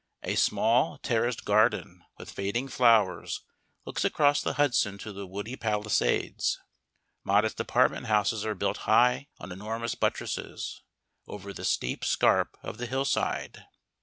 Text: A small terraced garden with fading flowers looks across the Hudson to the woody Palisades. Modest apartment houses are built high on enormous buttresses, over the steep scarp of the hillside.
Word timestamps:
A 0.23 0.33
small 0.33 0.97
terraced 0.97 1.45
garden 1.45 2.03
with 2.17 2.31
fading 2.31 2.69
flowers 2.69 3.41
looks 3.85 4.03
across 4.03 4.41
the 4.41 4.53
Hudson 4.55 4.97
to 4.97 5.13
the 5.13 5.27
woody 5.27 5.55
Palisades. 5.55 6.59
Modest 7.23 7.59
apartment 7.59 8.07
houses 8.07 8.43
are 8.43 8.55
built 8.55 8.77
high 8.89 9.27
on 9.37 9.51
enormous 9.51 9.93
buttresses, 9.93 10.81
over 11.27 11.53
the 11.53 11.63
steep 11.63 12.03
scarp 12.03 12.57
of 12.63 12.79
the 12.79 12.87
hillside. 12.87 13.67